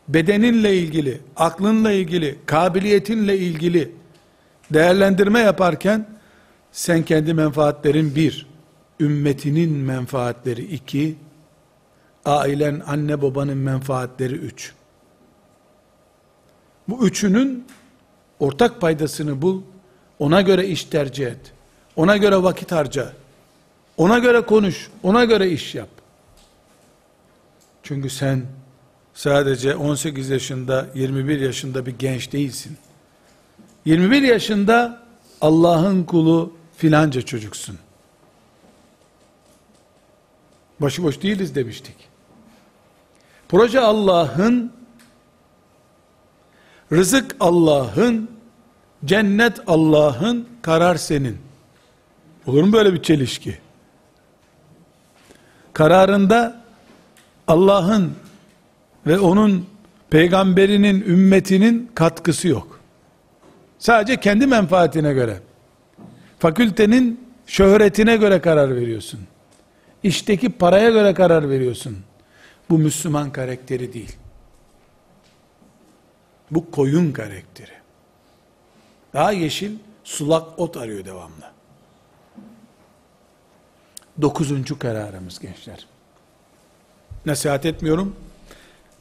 [0.07, 3.91] bedeninle ilgili, aklınla ilgili, kabiliyetinle ilgili
[4.73, 6.07] değerlendirme yaparken
[6.71, 8.47] sen kendi menfaatlerin bir,
[8.99, 11.15] ümmetinin menfaatleri iki,
[12.25, 14.73] ailen, anne babanın menfaatleri üç.
[16.87, 17.65] Bu üçünün
[18.39, 19.61] ortak paydasını bul,
[20.19, 21.53] ona göre iş tercih et,
[21.95, 23.13] ona göre vakit harca,
[23.97, 25.89] ona göre konuş, ona göre iş yap.
[27.83, 28.45] Çünkü sen
[29.13, 32.77] sadece 18 yaşında, 21 yaşında bir genç değilsin.
[33.85, 35.03] 21 yaşında
[35.41, 37.79] Allah'ın kulu filanca çocuksun.
[40.79, 41.95] Başıboş değiliz demiştik.
[43.49, 44.73] Proje Allah'ın,
[46.91, 48.38] rızık Allah'ın,
[49.05, 51.37] cennet Allah'ın, karar senin.
[52.45, 53.57] Olur mu böyle bir çelişki?
[55.73, 56.61] Kararında
[57.47, 58.13] Allah'ın
[59.07, 59.65] ve onun
[60.09, 62.79] peygamberinin ümmetinin katkısı yok.
[63.79, 65.37] Sadece kendi menfaatine göre.
[66.39, 69.19] Fakültenin şöhretine göre karar veriyorsun.
[70.03, 71.97] İşteki paraya göre karar veriyorsun.
[72.69, 74.15] Bu Müslüman karakteri değil.
[76.51, 77.78] Bu koyun karakteri.
[79.13, 81.51] Daha yeşil, sulak ot arıyor devamlı.
[84.21, 85.87] Dokuzuncu kararımız gençler.
[87.25, 88.15] Nasihat etmiyorum.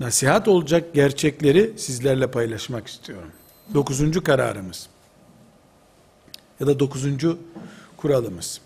[0.01, 3.33] Nasihat olacak gerçekleri sizlerle paylaşmak istiyorum.
[3.75, 4.89] Dokuzuncu kararımız.
[6.61, 7.39] Ya da dokuzuncu
[7.97, 8.61] kuralımız.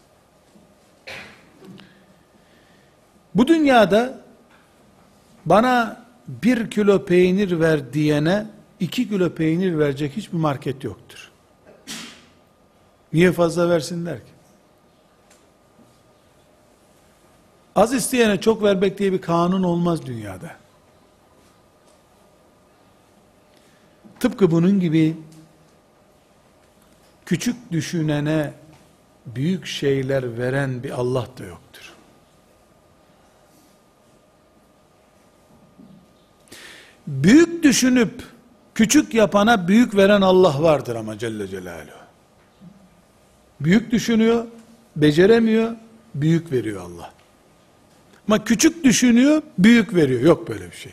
[3.35, 4.21] Bu dünyada
[5.47, 8.47] bana bir kilo peynir ver diyene
[8.81, 11.32] iki kilo peynir verecek hiçbir market yoktur.
[13.13, 14.33] Niye fazla versinler ki?
[17.77, 20.51] Az isteyene çok vermek diye bir kanun olmaz dünyada.
[24.21, 25.17] Tıpkı bunun gibi
[27.27, 28.53] küçük düşünene
[29.27, 31.93] büyük şeyler veren bir Allah da yoktur.
[37.07, 38.23] Büyük düşünüp
[38.75, 42.02] küçük yapana büyük veren Allah vardır ama Celle Celaluhu.
[43.65, 44.45] Büyük düşünüyor,
[44.97, 45.73] beceremiyor,
[46.15, 47.13] büyük veriyor Allah.
[48.29, 50.21] Ama küçük düşünüyor, büyük veriyor.
[50.21, 50.93] Yok böyle bir şey.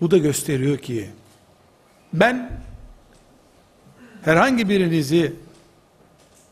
[0.00, 1.10] Bu da gösteriyor ki
[2.12, 2.50] ben
[4.22, 5.32] herhangi birinizi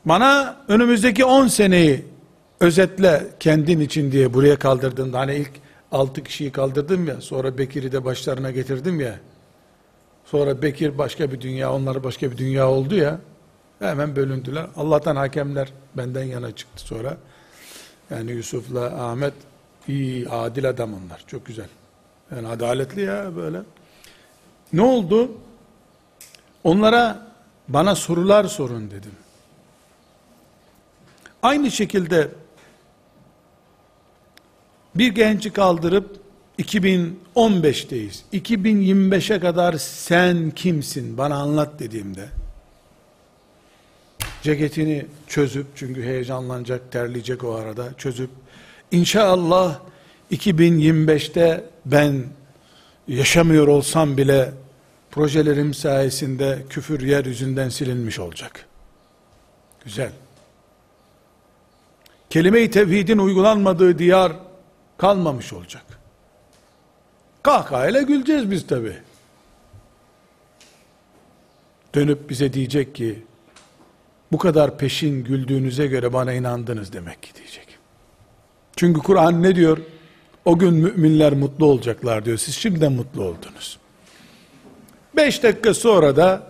[0.04, 2.04] bana önümüzdeki 10 seneyi
[2.60, 5.50] özetle kendin için diye buraya kaldırdığımda hani ilk
[5.92, 9.20] 6 kişiyi kaldırdım ya sonra Bekir'i de başlarına getirdim ya
[10.32, 13.18] sonra Bekir başka bir dünya onlar başka bir dünya oldu ya
[13.78, 17.16] hemen bölündüler Allah'tan hakemler benden yana çıktı sonra
[18.10, 19.34] yani Yusuf'la Ahmet
[19.88, 21.68] iyi adil adam onlar çok güzel
[22.36, 23.60] yani adaletli ya böyle.
[24.72, 25.30] Ne oldu?
[26.64, 27.26] Onlara
[27.68, 29.14] bana sorular sorun dedim.
[31.42, 32.28] Aynı şekilde
[34.94, 36.21] bir genci kaldırıp
[36.62, 38.22] 2015'teyiz.
[38.32, 42.28] 2025'e kadar sen kimsin bana anlat dediğimde
[44.42, 48.30] ceketini çözüp çünkü heyecanlanacak, terleyecek o arada çözüp
[48.90, 49.80] inşallah
[50.32, 52.24] 2025'te ben
[53.08, 54.52] yaşamıyor olsam bile
[55.10, 58.66] projelerim sayesinde küfür yeryüzünden silinmiş olacak.
[59.84, 60.12] Güzel.
[62.30, 64.32] Kelime-i tevhidin uygulanmadığı diyar
[64.98, 66.01] kalmamış olacak.
[67.42, 68.96] Kahkahayla güleceğiz biz tabi.
[71.94, 73.22] Dönüp bize diyecek ki,
[74.32, 77.78] bu kadar peşin güldüğünüze göre bana inandınız demek ki diyecek.
[78.76, 79.78] Çünkü Kur'an ne diyor?
[80.44, 82.38] O gün müminler mutlu olacaklar diyor.
[82.38, 83.78] Siz şimdiden mutlu oldunuz.
[85.16, 86.42] Beş dakika sonra da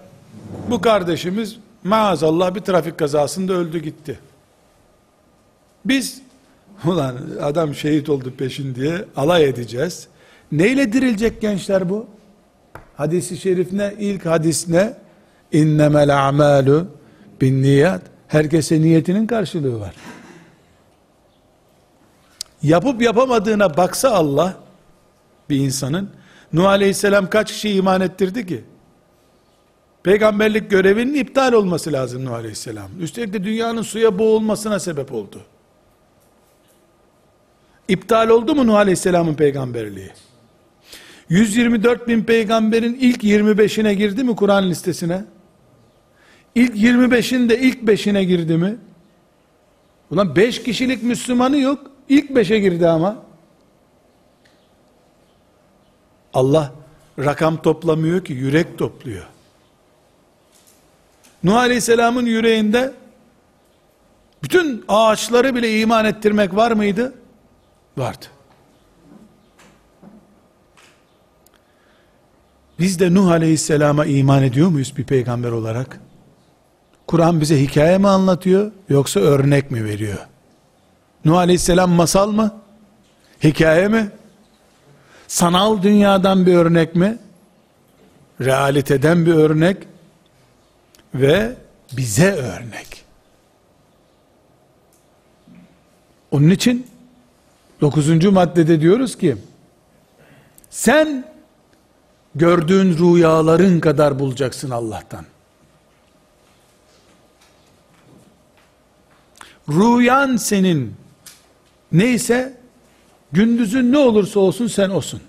[0.70, 4.18] bu kardeşimiz maazallah bir trafik kazasında öldü gitti.
[5.84, 6.22] Biz
[6.84, 10.08] ulan adam şehit oldu peşin diye alay edeceğiz.
[10.52, 12.06] Neyle dirilecek gençler bu?
[12.96, 13.94] Hadisi şerif ne?
[13.98, 14.94] İlk hadis ne?
[15.52, 16.86] İnnemel a'malu
[17.40, 18.02] bin niyat.
[18.28, 19.94] Herkese niyetinin karşılığı var.
[22.62, 24.54] Yapıp yapamadığına baksa Allah
[25.50, 26.10] bir insanın
[26.52, 28.64] Nuh Aleyhisselam kaç kişi iman ettirdi ki?
[30.02, 32.90] Peygamberlik görevinin iptal olması lazım Nuh Aleyhisselam.
[33.00, 35.40] Üstelik de dünyanın suya boğulmasına sebep oldu.
[37.88, 40.10] İptal oldu mu Nuh Aleyhisselam'ın peygamberliği?
[41.32, 45.24] 124 bin peygamberin ilk 25'ine girdi mi Kur'an listesine?
[46.54, 48.76] İlk 25'in de ilk 5'ine girdi mi?
[50.10, 51.90] Ulan 5 kişilik Müslümanı yok.
[52.08, 53.16] İlk 5'e girdi ama.
[56.34, 56.72] Allah
[57.18, 59.26] rakam toplamıyor ki yürek topluyor.
[61.44, 62.92] Nuh Aleyhisselam'ın yüreğinde
[64.42, 67.14] bütün ağaçları bile iman ettirmek var mıydı?
[67.96, 68.26] Vardı.
[72.78, 76.00] Biz de Nuh Aleyhisselam'a iman ediyor muyuz bir peygamber olarak?
[77.06, 80.18] Kur'an bize hikaye mi anlatıyor yoksa örnek mi veriyor?
[81.24, 82.54] Nuh Aleyhisselam masal mı?
[83.44, 84.10] Hikaye mi?
[85.28, 87.18] Sanal dünyadan bir örnek mi?
[88.40, 89.76] Realiteden bir örnek
[91.14, 91.56] ve
[91.92, 93.04] bize örnek.
[96.30, 96.86] Onun için
[97.80, 98.24] 9.
[98.24, 99.36] maddede diyoruz ki
[100.70, 101.31] sen
[102.34, 105.24] gördüğün rüyaların kadar bulacaksın Allah'tan.
[109.68, 110.96] Rüyan senin
[111.92, 112.60] neyse
[113.32, 115.22] gündüzün ne olursa olsun sen olsun.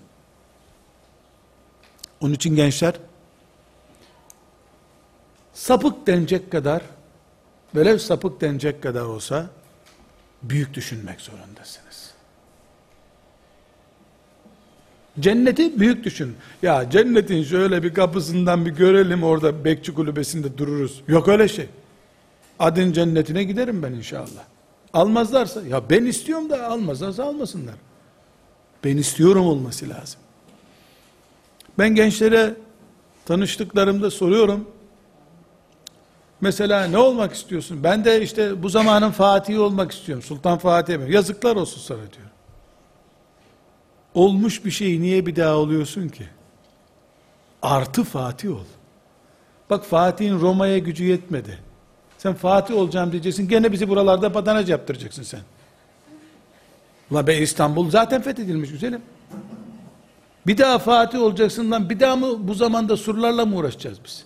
[2.21, 2.95] Onun için gençler
[5.53, 6.81] sapık denecek kadar
[7.75, 9.49] böyle sapık denecek kadar olsa
[10.43, 12.12] büyük düşünmek zorundasınız.
[15.19, 16.35] Cenneti büyük düşün.
[16.61, 21.01] Ya cennetin şöyle bir kapısından bir görelim orada bekçi kulübesinde dururuz.
[21.07, 21.67] Yok öyle şey.
[22.59, 24.43] Adın cennetine giderim ben inşallah.
[24.93, 27.75] Almazlarsa ya ben istiyorum da almazlarsa almasınlar.
[28.83, 30.19] Ben istiyorum olması lazım.
[31.79, 32.55] Ben gençlere
[33.25, 34.67] tanıştıklarımda soruyorum.
[36.41, 37.83] Mesela ne olmak istiyorsun?
[37.83, 40.23] Ben de işte bu zamanın Fatih'i olmak istiyorum.
[40.23, 41.13] Sultan Fatih mi?
[41.13, 42.32] Yazıklar olsun sana diyor.
[44.13, 46.23] Olmuş bir şeyi niye bir daha oluyorsun ki?
[47.61, 48.65] Artı Fatih ol.
[49.69, 51.59] Bak Fatih'in Roma'ya gücü yetmedi.
[52.17, 53.47] Sen Fatih olacağım diyeceksin.
[53.47, 55.41] Gene bizi buralarda badanaj yaptıracaksın sen.
[57.11, 59.01] Ulan be İstanbul zaten fethedilmiş güzelim.
[60.47, 64.25] Bir daha Fatih olacaksın lan bir daha mı bu zamanda surlarla mı uğraşacağız biz?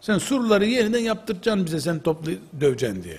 [0.00, 3.18] Sen surları yeniden yaptıracaksın bize sen toplu döveceksin diye.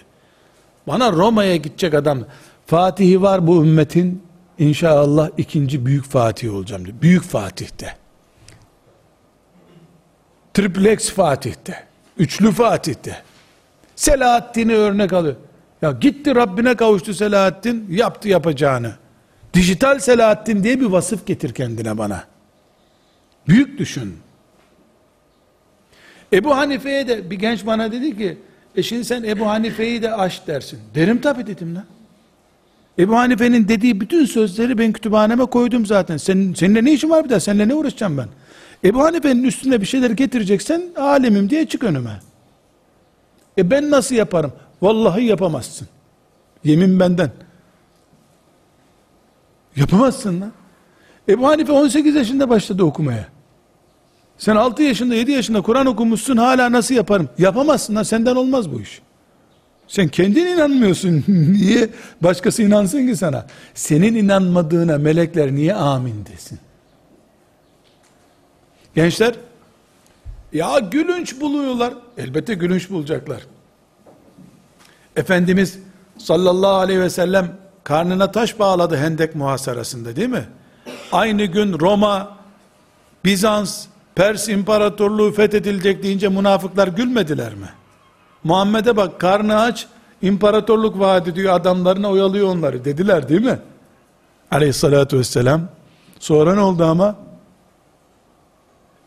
[0.88, 2.19] Bana Roma'ya gidecek adam
[2.65, 4.24] Fatih'i var bu ümmetin
[4.59, 7.01] inşallah ikinci büyük Fatih olacağım diyor.
[7.01, 7.95] Büyük Fatih'te.
[10.54, 11.83] Triplex Fatih'te.
[12.17, 13.23] Üçlü Fatih'te.
[13.95, 15.35] Selahaddin'i örnek alıyor.
[15.81, 18.95] Ya gitti Rabbine kavuştu Selahaddin, yaptı yapacağını.
[19.54, 22.23] Dijital Selahaddin diye bir vasıf getir kendine bana.
[23.47, 24.17] Büyük düşün.
[26.33, 28.37] Ebu Hanife'ye de bir genç bana dedi ki,
[28.75, 30.79] e şimdi sen Ebu Hanife'yi de aş dersin.
[30.95, 31.85] Derim tabi dedim lan.
[33.00, 36.17] Ebu Hanife'nin dediği bütün sözleri ben kütüphaneme koydum zaten.
[36.17, 37.39] Sen, seninle ne işin var bir daha?
[37.39, 38.27] Seninle ne uğraşacağım ben?
[38.83, 42.19] Ebu Hanife'nin üstüne bir şeyler getireceksen alemim diye çık önüme.
[43.58, 44.54] E ben nasıl yaparım?
[44.81, 45.87] Vallahi yapamazsın.
[46.63, 47.31] Yemin benden.
[49.75, 50.52] Yapamazsın lan.
[51.29, 53.27] Ebu Hanife 18 yaşında başladı okumaya.
[54.37, 57.29] Sen 6 yaşında 7 yaşında Kur'an okumuşsun hala nasıl yaparım?
[57.37, 59.02] Yapamazsın lan senden olmaz bu iş.
[59.94, 61.23] Sen kendin inanmıyorsun.
[61.27, 61.89] niye
[62.21, 63.48] başkası inansın ki sana?
[63.73, 66.60] Senin inanmadığına melekler niye amin desin?
[68.96, 69.35] Gençler,
[70.54, 71.94] ya gülünç buluyorlar.
[72.17, 73.41] Elbette gülünç bulacaklar.
[75.15, 75.79] Efendimiz
[76.17, 80.46] sallallahu aleyhi ve sellem karnına taş bağladı Hendek muhasarasında değil mi?
[81.12, 82.37] Aynı gün Roma,
[83.25, 83.85] Bizans,
[84.15, 87.69] Pers İmparatorluğu fethedilecek deyince münafıklar gülmediler mi?
[88.44, 89.87] Muhammed'e bak karnı aç,
[90.21, 93.60] imparatorluk vaat ediyor adamlarına oyalıyor onları dediler değil mi?
[94.52, 95.62] Aleyhissalatü vesselam.
[96.19, 97.15] Sonra ne oldu ama?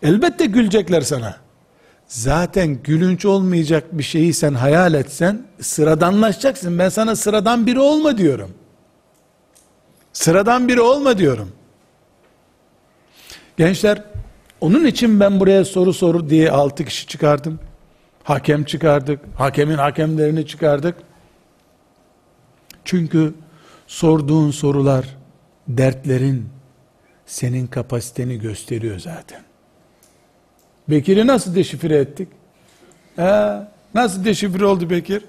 [0.02, 1.36] Elbette gülecekler sana.
[2.06, 6.78] Zaten gülünç olmayacak bir şeyi sen hayal etsen sıradanlaşacaksın.
[6.78, 8.50] Ben sana sıradan biri olma diyorum.
[10.12, 11.52] Sıradan biri olma diyorum.
[13.56, 14.02] Gençler
[14.60, 17.58] onun için ben buraya soru soru diye altı kişi çıkardım.
[18.26, 19.20] Hakem çıkardık.
[19.36, 20.94] Hakemin hakemlerini çıkardık.
[22.84, 23.34] Çünkü
[23.86, 25.16] sorduğun sorular
[25.68, 26.48] dertlerin
[27.26, 29.42] senin kapasiteni gösteriyor zaten.
[30.88, 32.28] Bekir'i nasıl deşifre ettik?
[33.18, 33.58] Ee,
[33.94, 35.24] nasıl deşifre oldu Bekir?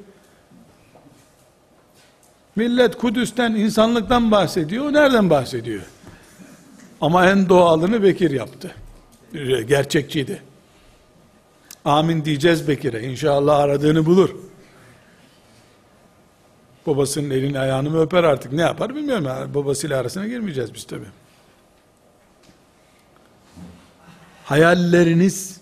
[2.56, 4.86] Millet Kudüs'ten, insanlıktan bahsediyor.
[4.86, 5.84] O nereden bahsediyor?
[7.02, 8.76] Ama en doğalını Bekir yaptı.
[9.68, 10.47] Gerçekçiydi.
[11.88, 13.04] Amin diyeceğiz Bekir'e.
[13.04, 14.36] İnşallah aradığını bulur.
[16.88, 19.54] Babasının elini ayağını mı öper artık ne yapar bilmiyorum.
[19.54, 21.06] Babasıyla arasına girmeyeceğiz biz tabi.
[24.46, 25.62] Hayalleriniz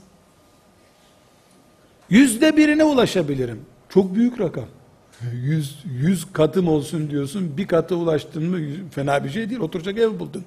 [2.10, 3.66] yüzde birine ulaşabilirim.
[3.90, 4.68] Çok büyük rakam.
[5.34, 7.58] Yüz, yüz katım olsun diyorsun.
[7.58, 8.60] Bir katı ulaştın mı
[8.92, 9.62] fena bir şey değil.
[9.62, 10.46] Oturacak ev buldun.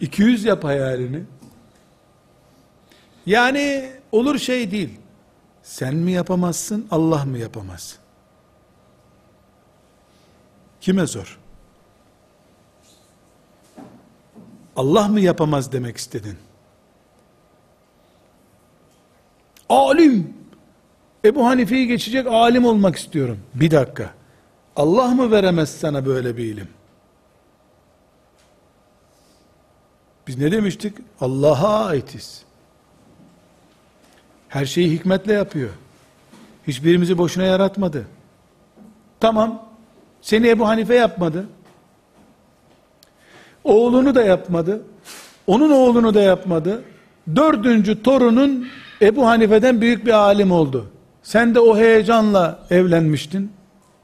[0.00, 1.22] 200 yap hayalini.
[3.26, 4.98] Yani olur şey değil.
[5.62, 7.98] Sen mi yapamazsın, Allah mı yapamaz?
[10.80, 11.38] Kime zor?
[14.76, 16.38] Allah mı yapamaz demek istedin?
[19.68, 20.34] Alim.
[21.24, 23.38] Ebu Hanife'yi geçecek alim olmak istiyorum.
[23.54, 24.14] Bir dakika.
[24.76, 26.68] Allah mı veremez sana böyle bir ilim?
[30.26, 30.96] Biz ne demiştik?
[31.20, 32.42] Allah'a aitiz.
[34.50, 35.70] Her şeyi hikmetle yapıyor.
[36.68, 38.06] Hiçbirimizi boşuna yaratmadı.
[39.20, 39.62] Tamam.
[40.22, 41.46] Seni Ebu Hanife yapmadı.
[43.64, 44.82] Oğlunu da yapmadı.
[45.46, 46.82] Onun oğlunu da yapmadı.
[47.36, 48.68] Dördüncü torunun
[49.02, 50.86] Ebu Hanife'den büyük bir alim oldu.
[51.22, 53.52] Sen de o heyecanla evlenmiştin.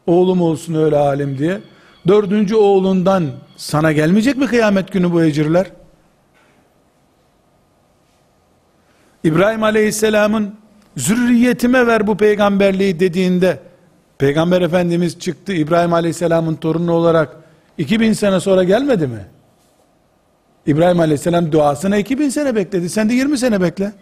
[0.07, 1.61] Oğlum olsun öyle alim diye.
[2.09, 3.25] Dördüncü oğlundan
[3.57, 5.67] sana gelmeyecek mi kıyamet günü bu ecirler?
[9.27, 10.55] İbrahim Aleyhisselam'ın
[10.97, 13.61] zürriyetime ver bu peygamberliği dediğinde
[14.19, 17.37] Peygamber Efendimiz çıktı İbrahim Aleyhisselam'ın torunu olarak
[17.79, 19.27] 2000 sene sonra gelmedi mi?
[20.67, 22.91] İbrahim Aleyhisselam duasına 2000 sene bekledi.
[22.91, 23.93] Sen de 20 sene bekle.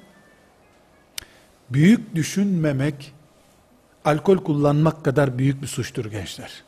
[1.70, 3.14] Büyük düşünmemek
[4.04, 6.62] alkol kullanmak kadar büyük bir suçtur gençler.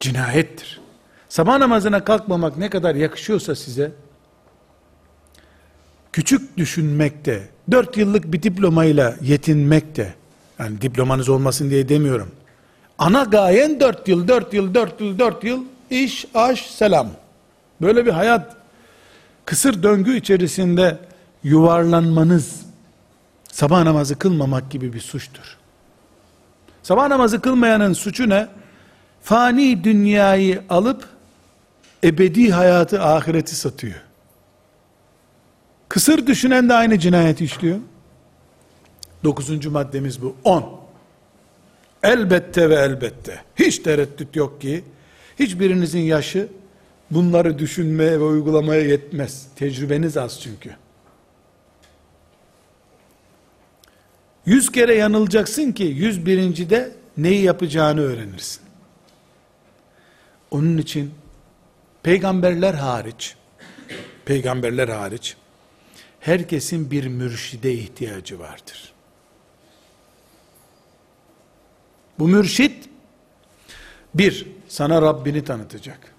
[0.00, 0.80] Cinayettir.
[1.28, 3.92] Sabah namazına kalkmamak ne kadar yakışıyorsa size
[6.18, 10.14] küçük düşünmekte, dört yıllık bir diplomayla yetinmekte,
[10.58, 12.30] yani diplomanız olmasın diye demiyorum.
[12.98, 17.10] Ana gayen dört yıl, dört yıl, dört yıl, dört yıl, iş, aş, selam.
[17.80, 18.56] Böyle bir hayat,
[19.44, 20.98] kısır döngü içerisinde
[21.44, 22.62] yuvarlanmanız,
[23.52, 25.56] sabah namazı kılmamak gibi bir suçtur.
[26.82, 28.46] Sabah namazı kılmayanın suçu ne?
[29.22, 31.04] Fani dünyayı alıp,
[32.04, 34.07] ebedi hayatı, ahireti satıyor.
[35.88, 37.78] Kısır düşünen de aynı cinayeti işliyor.
[39.24, 40.36] Dokuzuncu maddemiz bu.
[40.44, 40.80] On.
[42.02, 43.42] Elbette ve elbette.
[43.56, 44.84] Hiç tereddüt yok ki,
[45.38, 46.48] hiçbirinizin yaşı
[47.10, 49.46] bunları düşünmeye ve uygulamaya yetmez.
[49.56, 50.76] Tecrübeniz az çünkü.
[54.46, 58.62] Yüz kere yanılacaksın ki yüz birincide neyi yapacağını öğrenirsin.
[60.50, 61.10] Onun için
[62.02, 63.34] peygamberler hariç,
[64.24, 65.36] peygamberler hariç,
[66.20, 68.92] herkesin bir mürşide ihtiyacı vardır.
[72.18, 72.88] Bu mürşit,
[74.14, 76.14] bir, sana Rabbini tanıtacak.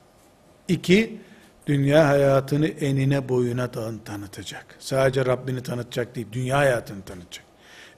[0.67, 1.19] İki,
[1.67, 3.71] dünya hayatını enine boyuna
[4.05, 4.75] tanıtacak.
[4.79, 7.45] Sadece Rabbini tanıtacak değil, dünya hayatını tanıtacak.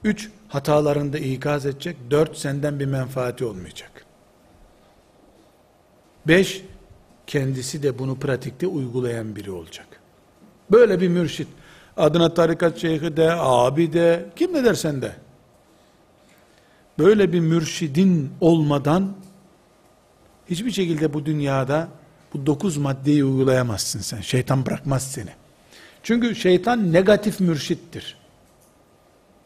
[0.04, 1.96] Üç, hatalarında ikaz edecek.
[2.10, 4.04] Dört, senden bir menfaati olmayacak.
[6.26, 6.62] Beş,
[7.26, 9.86] kendisi de bunu pratikte uygulayan biri olacak.
[10.70, 11.48] Böyle bir mürşit,
[11.96, 15.12] adına tarikat şeyhi de, abi de, kim ne dersen de,
[16.98, 19.12] böyle bir mürşidin olmadan
[20.50, 21.88] hiçbir şekilde bu dünyada
[22.34, 24.20] bu dokuz maddeyi uygulayamazsın sen.
[24.20, 25.30] Şeytan bırakmaz seni.
[26.02, 28.16] Çünkü şeytan negatif mürşittir.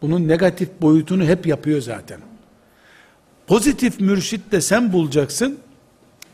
[0.02, 2.20] Bunun negatif boyutunu hep yapıyor zaten.
[3.46, 5.58] Pozitif mürşit de sen bulacaksın.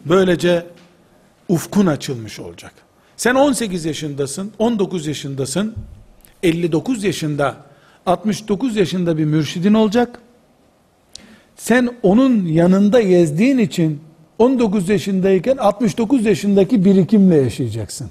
[0.04, 0.66] Böylece
[1.48, 2.72] ufkun açılmış olacak.
[3.16, 5.74] Sen 18 yaşındasın, 19 yaşındasın,
[6.42, 7.56] 59 yaşında,
[8.06, 10.18] 69 yaşında bir mürşidin olacak.
[11.56, 14.00] Sen onun yanında gezdiğin için
[14.38, 18.10] 19 yaşındayken 69 yaşındaki birikimle yaşayacaksın.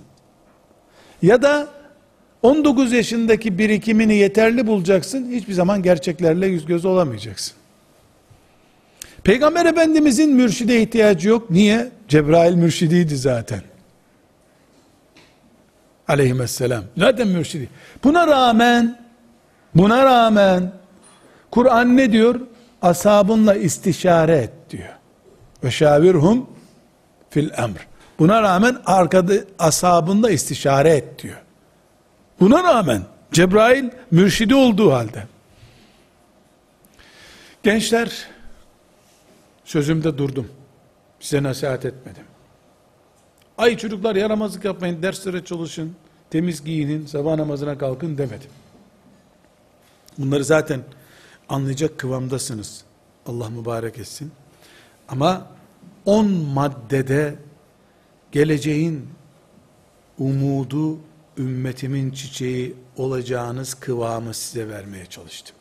[1.22, 1.68] Ya da
[2.42, 5.32] 19 yaşındaki birikimini yeterli bulacaksın.
[5.32, 7.54] Hiçbir zaman gerçeklerle yüz göz olamayacaksın.
[9.24, 11.52] Peygamber Efendimizin mürşide ihtiyacı yok.
[11.52, 11.90] Niye?
[12.08, 13.62] Cebrail mürşidiydi zaten.
[16.12, 16.84] Aleyhisselam.
[16.98, 17.70] Zaten mürşidi.
[18.04, 19.00] Buna rağmen
[19.76, 20.72] buna rağmen
[21.52, 22.40] Kur'an ne diyor?
[22.82, 24.90] Asabınla istişare et diyor.
[25.64, 26.50] Ve şavirhum
[27.30, 27.88] fil emr.
[28.20, 31.42] Buna rağmen arkada asabında istişare et diyor.
[32.40, 33.02] Buna rağmen
[33.32, 35.24] Cebrail mürşidi olduğu halde.
[37.64, 38.28] Gençler
[39.66, 40.48] sözümde durdum.
[41.20, 42.24] Size nasihat etmedim.
[43.62, 45.96] Ay çocuklar yaramazlık yapmayın, derslere çalışın,
[46.30, 48.50] temiz giyinin, sabah namazına kalkın demedim.
[50.18, 50.82] Bunları zaten
[51.50, 52.84] anlayacak kıvamdasınız.
[53.26, 54.32] Allah mübarek etsin.
[55.08, 55.48] Ama
[56.06, 57.36] on maddede
[58.32, 59.10] geleceğin
[60.20, 61.00] umudu
[61.38, 65.56] ümmetimin çiçeği olacağınız kıvamı size vermeye çalıştım.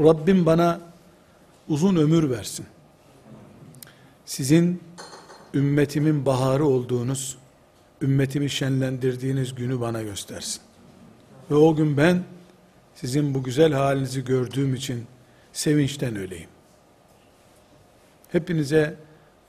[0.00, 0.80] Rabbim bana
[1.68, 2.66] uzun ömür versin.
[4.26, 4.80] Sizin
[5.56, 7.38] ümmetimin baharı olduğunuz,
[8.02, 10.62] ümmetimi şenlendirdiğiniz günü bana göstersin.
[11.50, 12.22] Ve o gün ben
[12.94, 15.04] sizin bu güzel halinizi gördüğüm için
[15.52, 16.48] sevinçten öleyim.
[18.32, 18.96] Hepinize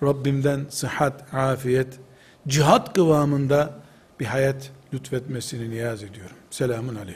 [0.03, 1.99] Rabbimden sıhhat, afiyet,
[2.47, 3.74] cihat kıvamında
[4.20, 6.36] bir hayat lütfetmesini niyaz ediyorum.
[6.49, 7.16] Selamun aleyküm.